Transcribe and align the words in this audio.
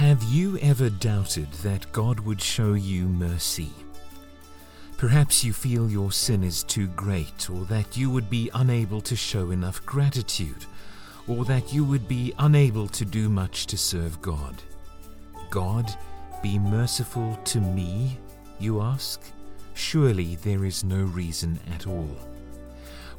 Have 0.00 0.22
you 0.22 0.56
ever 0.62 0.88
doubted 0.88 1.52
that 1.62 1.92
God 1.92 2.20
would 2.20 2.40
show 2.40 2.72
you 2.72 3.04
mercy? 3.04 3.68
Perhaps 4.96 5.44
you 5.44 5.52
feel 5.52 5.90
your 5.90 6.10
sin 6.10 6.42
is 6.42 6.62
too 6.62 6.86
great, 6.86 7.50
or 7.50 7.66
that 7.66 7.98
you 7.98 8.08
would 8.08 8.30
be 8.30 8.50
unable 8.54 9.02
to 9.02 9.14
show 9.14 9.50
enough 9.50 9.84
gratitude, 9.84 10.64
or 11.28 11.44
that 11.44 11.74
you 11.74 11.84
would 11.84 12.08
be 12.08 12.32
unable 12.38 12.88
to 12.88 13.04
do 13.04 13.28
much 13.28 13.66
to 13.66 13.76
serve 13.76 14.22
God. 14.22 14.62
God, 15.50 15.94
be 16.42 16.58
merciful 16.58 17.38
to 17.44 17.60
me, 17.60 18.16
you 18.58 18.80
ask? 18.80 19.20
Surely 19.74 20.36
there 20.36 20.64
is 20.64 20.82
no 20.82 21.02
reason 21.02 21.60
at 21.74 21.86
all. 21.86 22.16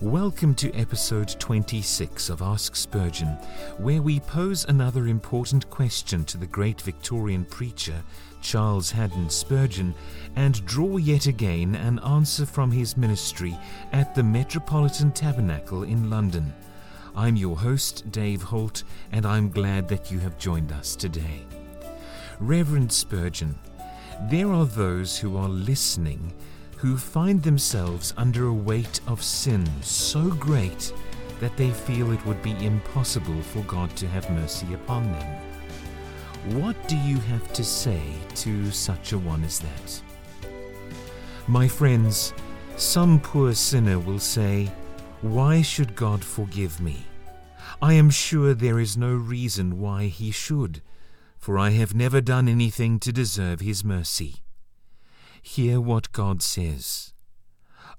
Welcome 0.01 0.55
to 0.55 0.73
episode 0.73 1.35
26 1.39 2.31
of 2.31 2.41
Ask 2.41 2.75
Spurgeon, 2.75 3.37
where 3.77 4.01
we 4.01 4.19
pose 4.19 4.65
another 4.65 5.05
important 5.05 5.69
question 5.69 6.25
to 6.25 6.39
the 6.39 6.47
great 6.47 6.81
Victorian 6.81 7.45
preacher, 7.45 8.01
Charles 8.41 8.89
Haddon 8.89 9.29
Spurgeon, 9.29 9.93
and 10.35 10.65
draw 10.65 10.97
yet 10.97 11.27
again 11.27 11.75
an 11.75 11.99
answer 11.99 12.47
from 12.47 12.71
his 12.71 12.97
ministry 12.97 13.55
at 13.91 14.15
the 14.15 14.23
Metropolitan 14.23 15.11
Tabernacle 15.11 15.83
in 15.83 16.09
London. 16.09 16.51
I'm 17.15 17.35
your 17.35 17.55
host, 17.55 18.11
Dave 18.11 18.41
Holt, 18.41 18.83
and 19.11 19.23
I'm 19.23 19.51
glad 19.51 19.87
that 19.89 20.09
you 20.09 20.17
have 20.21 20.39
joined 20.39 20.71
us 20.71 20.95
today. 20.95 21.45
Reverend 22.39 22.91
Spurgeon, 22.91 23.53
there 24.31 24.51
are 24.51 24.65
those 24.65 25.19
who 25.19 25.37
are 25.37 25.47
listening 25.47 26.33
who 26.81 26.97
find 26.97 27.43
themselves 27.43 28.11
under 28.17 28.47
a 28.47 28.53
weight 28.53 29.01
of 29.05 29.21
sin 29.21 29.63
so 29.83 30.31
great 30.31 30.91
that 31.39 31.55
they 31.55 31.69
feel 31.69 32.11
it 32.11 32.25
would 32.25 32.41
be 32.41 32.65
impossible 32.65 33.39
for 33.43 33.61
God 33.65 33.95
to 33.97 34.07
have 34.07 34.27
mercy 34.31 34.73
upon 34.73 35.03
them. 35.11 35.41
What 36.59 36.87
do 36.87 36.97
you 36.97 37.17
have 37.19 37.53
to 37.53 37.63
say 37.63 38.01
to 38.33 38.71
such 38.71 39.13
a 39.13 39.19
one 39.19 39.43
as 39.43 39.59
that? 39.59 40.01
My 41.45 41.67
friends, 41.67 42.33
some 42.77 43.19
poor 43.19 43.53
sinner 43.53 43.99
will 43.99 44.17
say, 44.17 44.71
Why 45.21 45.61
should 45.61 45.95
God 45.95 46.23
forgive 46.23 46.81
me? 46.81 47.05
I 47.79 47.93
am 47.93 48.09
sure 48.09 48.55
there 48.55 48.79
is 48.79 48.97
no 48.97 49.13
reason 49.13 49.79
why 49.79 50.05
he 50.07 50.31
should, 50.31 50.81
for 51.37 51.59
I 51.59 51.69
have 51.71 51.93
never 51.93 52.21
done 52.21 52.47
anything 52.47 52.99
to 53.01 53.11
deserve 53.11 53.59
his 53.59 53.83
mercy. 53.83 54.37
Hear 55.41 55.81
what 55.81 56.11
God 56.11 56.41
says 56.41 57.13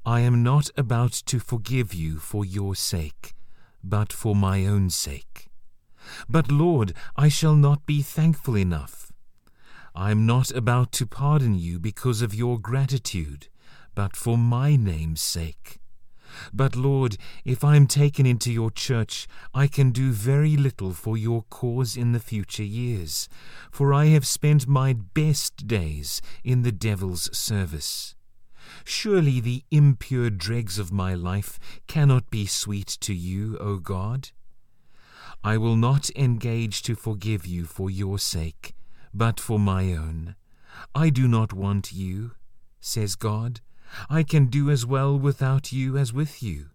I 0.04 0.20
am 0.20 0.42
not 0.42 0.70
about 0.76 1.12
to 1.26 1.38
forgive 1.38 1.92
you 1.94 2.18
for 2.18 2.44
your 2.44 2.74
sake, 2.74 3.34
but 3.84 4.12
for 4.12 4.34
my 4.34 4.66
own 4.66 4.90
sake. 4.90 5.48
But 6.28 6.50
Lord, 6.50 6.94
I 7.16 7.28
shall 7.28 7.54
not 7.54 7.86
be 7.86 8.02
thankful 8.02 8.56
enough. 8.56 9.12
I 9.94 10.10
am 10.10 10.24
not 10.24 10.50
about 10.50 10.90
to 10.92 11.06
pardon 11.06 11.54
you 11.54 11.78
because 11.78 12.22
of 12.22 12.34
your 12.34 12.58
gratitude, 12.58 13.48
but 13.94 14.16
for 14.16 14.38
my 14.38 14.74
name's 14.74 15.20
sake. 15.20 15.81
But 16.52 16.76
Lord, 16.76 17.16
if 17.44 17.64
I 17.64 17.76
am 17.76 17.86
taken 17.86 18.26
into 18.26 18.52
your 18.52 18.70
church, 18.70 19.26
I 19.54 19.66
can 19.66 19.90
do 19.90 20.12
very 20.12 20.56
little 20.56 20.92
for 20.92 21.16
your 21.16 21.42
cause 21.50 21.96
in 21.96 22.12
the 22.12 22.20
future 22.20 22.62
years, 22.62 23.28
for 23.70 23.92
I 23.92 24.06
have 24.06 24.26
spent 24.26 24.66
my 24.66 24.92
best 24.92 25.66
days 25.66 26.20
in 26.44 26.62
the 26.62 26.72
devil's 26.72 27.36
service. 27.36 28.14
Surely 28.84 29.40
the 29.40 29.64
impure 29.70 30.30
dregs 30.30 30.78
of 30.78 30.92
my 30.92 31.14
life 31.14 31.58
cannot 31.86 32.30
be 32.30 32.46
sweet 32.46 32.86
to 33.00 33.14
you, 33.14 33.58
O 33.58 33.76
God. 33.76 34.30
I 35.44 35.58
will 35.58 35.76
not 35.76 36.10
engage 36.10 36.82
to 36.82 36.94
forgive 36.94 37.46
you 37.46 37.64
for 37.64 37.90
your 37.90 38.18
sake, 38.18 38.74
but 39.12 39.40
for 39.40 39.58
my 39.58 39.92
own. 39.92 40.36
I 40.94 41.10
do 41.10 41.26
not 41.28 41.52
want 41.52 41.92
you, 41.92 42.32
says 42.80 43.16
God. 43.16 43.60
I 44.08 44.22
can 44.22 44.46
do 44.46 44.70
as 44.70 44.86
well 44.86 45.18
without 45.18 45.72
you 45.72 45.96
as 45.96 46.12
with 46.12 46.42
you. 46.42 46.66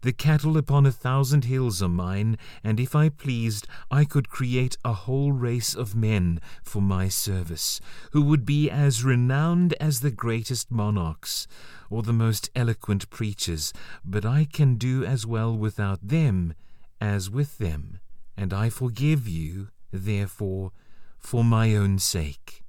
The 0.00 0.12
cattle 0.12 0.56
upon 0.56 0.86
a 0.86 0.92
thousand 0.92 1.44
hills 1.44 1.82
are 1.82 1.88
mine, 1.88 2.38
and 2.62 2.80
if 2.80 2.94
I 2.94 3.08
pleased, 3.08 3.66
I 3.90 4.04
could 4.04 4.28
create 4.28 4.76
a 4.84 4.92
whole 4.92 5.32
race 5.32 5.74
of 5.74 5.94
men 5.94 6.40
for 6.62 6.80
my 6.80 7.08
service, 7.08 7.80
who 8.12 8.22
would 8.22 8.46
be 8.46 8.70
as 8.70 9.04
renowned 9.04 9.74
as 9.74 10.00
the 10.00 10.10
greatest 10.10 10.70
monarchs, 10.70 11.46
or 11.90 12.02
the 12.02 12.12
most 12.12 12.50
eloquent 12.54 13.10
preachers, 13.10 13.72
but 14.04 14.24
I 14.24 14.46
can 14.50 14.76
do 14.76 15.04
as 15.04 15.26
well 15.26 15.56
without 15.56 16.08
them 16.08 16.54
as 17.00 17.28
with 17.28 17.58
them, 17.58 17.98
and 18.36 18.52
I 18.52 18.70
forgive 18.70 19.28
you, 19.28 19.68
therefore, 19.90 20.72
for 21.18 21.44
my 21.44 21.74
own 21.74 21.98
sake. 21.98 22.62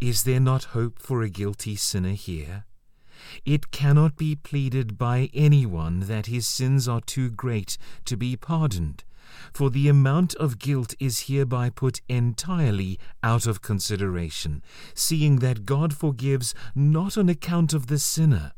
Is 0.00 0.22
there 0.22 0.40
not 0.40 0.64
hope 0.76 0.98
for 0.98 1.22
a 1.22 1.28
guilty 1.28 1.76
sinner 1.76 2.12
here? 2.12 2.64
It 3.44 3.70
cannot 3.70 4.16
be 4.16 4.36
pleaded 4.36 4.98
by 4.98 5.30
anyone 5.32 6.00
that 6.00 6.26
his 6.26 6.46
sins 6.46 6.88
are 6.88 7.00
too 7.00 7.30
great 7.30 7.78
to 8.04 8.16
be 8.16 8.36
pardoned, 8.36 9.04
for 9.52 9.70
the 9.70 9.88
amount 9.88 10.34
of 10.36 10.58
guilt 10.58 10.94
is 11.00 11.26
hereby 11.28 11.70
put 11.70 12.00
entirely 12.08 12.98
out 13.22 13.46
of 13.46 13.62
consideration, 13.62 14.62
seeing 14.94 15.36
that 15.36 15.66
God 15.66 15.94
forgives 15.94 16.54
not 16.74 17.16
on 17.18 17.28
account 17.28 17.72
of 17.72 17.86
the 17.86 17.98
sinner, 17.98 18.52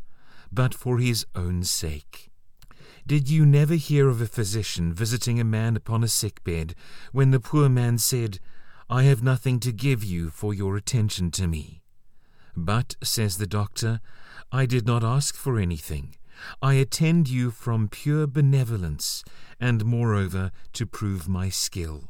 but 0.52 0.74
for 0.74 0.98
his 0.98 1.26
own 1.34 1.62
sake. 1.64 2.30
Did 3.06 3.30
you 3.30 3.46
never 3.46 3.74
hear 3.74 4.08
of 4.08 4.20
a 4.20 4.26
physician 4.26 4.92
visiting 4.92 5.40
a 5.40 5.44
man 5.44 5.76
upon 5.76 6.04
a 6.04 6.08
sick 6.08 6.44
bed, 6.44 6.74
when 7.12 7.30
the 7.30 7.40
poor 7.40 7.68
man 7.68 7.96
said, 7.98 8.38
I 8.90 9.04
have 9.04 9.22
nothing 9.22 9.60
to 9.60 9.72
give 9.72 10.04
you 10.04 10.30
for 10.30 10.52
your 10.52 10.76
attention 10.76 11.30
to 11.32 11.46
me? 11.46 11.82
But, 12.64 12.96
says 13.02 13.38
the 13.38 13.46
doctor, 13.46 14.00
I 14.50 14.66
did 14.66 14.84
not 14.84 15.04
ask 15.04 15.36
for 15.36 15.58
anything. 15.58 16.16
I 16.60 16.74
attend 16.74 17.28
you 17.28 17.50
from 17.50 17.88
pure 17.88 18.26
benevolence, 18.26 19.24
and 19.60 19.84
moreover 19.84 20.50
to 20.72 20.86
prove 20.86 21.28
my 21.28 21.50
skill. 21.50 22.08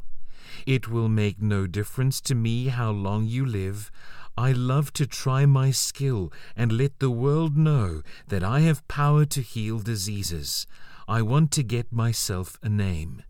It 0.66 0.88
will 0.88 1.08
make 1.08 1.42
no 1.42 1.66
difference 1.66 2.20
to 2.22 2.34
me 2.34 2.68
how 2.68 2.90
long 2.90 3.26
you 3.26 3.44
live. 3.44 3.90
I 4.36 4.52
love 4.52 4.92
to 4.94 5.06
try 5.06 5.44
my 5.46 5.70
skill 5.70 6.32
and 6.56 6.72
let 6.72 6.98
the 6.98 7.10
world 7.10 7.56
know 7.56 8.02
that 8.28 8.42
I 8.42 8.60
have 8.60 8.88
power 8.88 9.24
to 9.26 9.42
heal 9.42 9.80
diseases. 9.80 10.66
I 11.06 11.22
want 11.22 11.50
to 11.52 11.62
get 11.62 11.92
myself 11.92 12.58
a 12.62 12.68
name. 12.68 13.22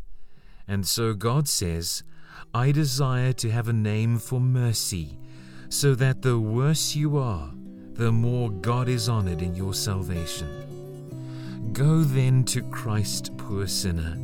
And 0.66 0.86
so 0.86 1.14
God 1.14 1.48
says, 1.48 2.02
I 2.54 2.72
desire 2.72 3.32
to 3.34 3.50
have 3.50 3.68
a 3.68 3.72
name 3.72 4.18
for 4.18 4.40
mercy, 4.40 5.18
so 5.68 5.94
that 5.94 6.22
the 6.22 6.38
worse 6.38 6.94
you 6.96 7.18
are, 7.18 7.50
the 7.92 8.10
more 8.10 8.50
God 8.50 8.88
is 8.88 9.08
honored 9.08 9.42
in 9.42 9.54
your 9.54 9.74
salvation. 9.74 11.70
Go 11.72 12.02
then 12.02 12.44
to 12.44 12.62
Christ, 12.62 13.36
poor 13.36 13.66
sinner, 13.66 14.16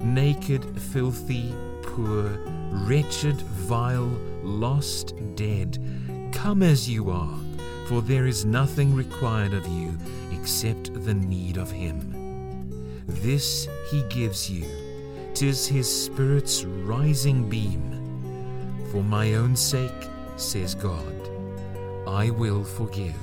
naked, 0.00 0.64
filthy, 0.80 1.54
poor, 1.82 2.38
wretched, 2.70 3.36
vile, 3.36 4.10
lost, 4.42 5.14
dead. 5.34 5.78
Come 6.32 6.62
as 6.62 6.88
you 6.88 7.10
are, 7.10 7.38
for 7.88 8.00
there 8.00 8.26
is 8.26 8.44
nothing 8.44 8.94
required 8.94 9.52
of 9.52 9.66
you 9.68 9.98
except 10.32 10.92
the 11.04 11.14
need 11.14 11.58
of 11.58 11.70
Him. 11.70 13.04
This 13.06 13.68
He 13.90 14.02
gives 14.04 14.50
you, 14.50 14.64
tis 15.34 15.66
His 15.66 16.04
Spirit's 16.04 16.64
rising 16.64 17.48
beam. 17.48 17.92
For 18.90 19.02
my 19.02 19.34
own 19.34 19.56
sake, 19.56 19.92
says 20.36 20.74
God, 20.74 21.30
I 22.06 22.30
will 22.30 22.64
forgive. 22.64 23.14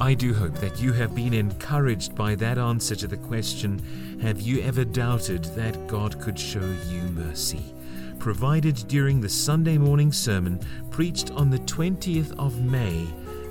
I 0.00 0.14
do 0.14 0.32
hope 0.32 0.54
that 0.54 0.80
you 0.80 0.92
have 0.92 1.14
been 1.14 1.34
encouraged 1.34 2.14
by 2.14 2.34
that 2.36 2.56
answer 2.56 2.96
to 2.96 3.06
the 3.06 3.18
question 3.18 4.18
Have 4.22 4.40
you 4.40 4.62
ever 4.62 4.84
doubted 4.84 5.44
that 5.56 5.86
God 5.86 6.18
could 6.20 6.38
show 6.38 6.74
you 6.88 7.02
mercy? 7.12 7.74
Provided 8.18 8.76
during 8.88 9.20
the 9.20 9.28
Sunday 9.28 9.76
morning 9.78 10.12
sermon 10.12 10.60
preached 10.90 11.30
on 11.32 11.50
the 11.50 11.58
20th 11.60 12.38
of 12.38 12.62
May, 12.62 13.04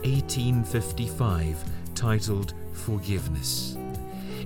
1855, 0.04 1.64
titled 1.94 2.54
Forgiveness. 2.74 3.78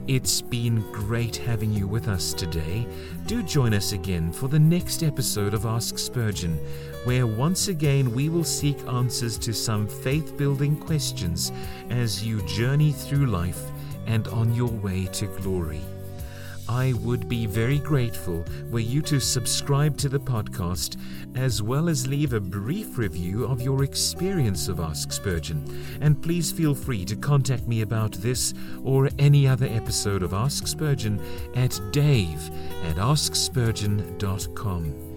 It's 0.06 0.42
been 0.42 0.82
great 0.92 1.38
having 1.38 1.72
you 1.72 1.88
with 1.88 2.10
us 2.10 2.34
today. 2.34 2.86
Do 3.26 3.42
join 3.42 3.74
us 3.74 3.94
again 3.94 4.34
for 4.34 4.50
the 4.50 4.60
next 4.60 5.02
episode 5.02 5.54
of 5.54 5.66
Ask 5.66 5.98
Spurgeon, 5.98 6.58
where 7.06 7.26
once 7.26 7.70
again 7.70 8.14
we 8.14 8.28
will 8.28 8.44
seek 8.44 8.78
answers 8.86 9.38
to 9.38 9.54
some 9.54 9.88
faith 9.88 10.36
building 10.36 10.76
questions 10.76 11.54
as 11.90 12.22
you 12.22 12.42
journey 12.48 12.92
through 12.92 13.28
life 13.28 13.62
and 14.06 14.28
on 14.28 14.54
your 14.54 14.72
way 14.72 15.06
to 15.14 15.28
glory. 15.28 15.80
I 16.70 16.94
would 16.94 17.28
be 17.28 17.46
very 17.46 17.80
grateful 17.80 18.46
were 18.70 18.80
you 18.80 19.02
to 19.04 19.20
subscribe 19.20 19.98
to 19.98 20.10
the 20.10 20.20
podcast 20.20 20.98
as 21.36 21.62
well 21.62 21.88
as 21.90 22.08
leave 22.08 22.34
a 22.34 22.40
brief 22.40 22.98
review 22.98 23.46
of 23.46 23.62
your 23.62 23.84
experience 23.84 24.70
of 24.70 24.80
Ask 24.80 25.12
Spurgeon. 25.12 25.64
And 26.02 26.20
please 26.22 26.52
feel 26.52 26.74
free 26.74 27.06
to 27.06 27.16
contact 27.16 27.68
me 27.68 27.82
about 27.82 28.14
this 28.14 28.56
or 28.84 29.10
any 29.20 29.48
other 29.48 29.68
episode 29.68 30.24
of 30.24 30.34
Ask 30.34 30.66
Spurgeon 30.68 31.22
at 31.56 31.80
dave 31.92 32.50
at 32.84 32.96
askspurgeon.com. 32.96 35.14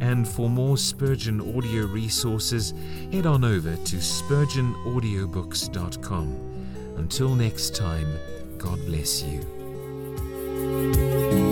And 0.00 0.26
for 0.26 0.48
more 0.48 0.78
Spurgeon 0.78 1.56
audio 1.56 1.86
resources, 1.86 2.72
head 3.12 3.26
on 3.26 3.44
over 3.44 3.76
to 3.76 3.96
spurgeonaudiobooks.com. 3.96 6.94
Until 6.96 7.34
next 7.34 7.74
time, 7.74 8.16
God 8.58 8.78
bless 8.86 9.22
you. 9.22 9.59
Música 10.70 11.49